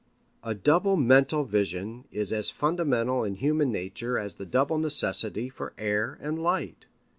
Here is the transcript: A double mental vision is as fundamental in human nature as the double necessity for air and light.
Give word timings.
A 0.43 0.55
double 0.55 0.95
mental 0.97 1.43
vision 1.43 2.05
is 2.11 2.33
as 2.33 2.49
fundamental 2.49 3.23
in 3.23 3.35
human 3.35 3.71
nature 3.71 4.17
as 4.17 4.33
the 4.33 4.47
double 4.47 4.79
necessity 4.79 5.47
for 5.47 5.73
air 5.77 6.17
and 6.19 6.41
light. 6.41 6.87